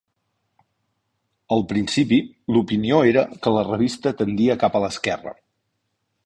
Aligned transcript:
Al 1.55 1.61
principi, 1.73 2.19
l'opinió 2.55 3.03
era 3.11 3.27
que 3.45 3.53
la 3.59 3.67
revista 3.69 4.15
tendia 4.23 4.57
cap 4.65 4.79
a 4.79 4.83
l'esquerra. 4.87 5.37